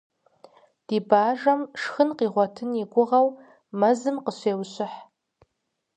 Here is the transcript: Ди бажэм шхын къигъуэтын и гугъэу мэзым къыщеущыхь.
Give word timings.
Ди 0.87 0.97
бажэм 1.09 1.61
шхын 1.81 2.09
къигъуэтын 2.17 2.69
и 2.81 2.83
гугъэу 2.93 3.27
мэзым 3.79 4.17
къыщеущыхь. 4.25 4.99